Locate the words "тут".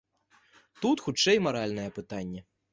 0.85-0.97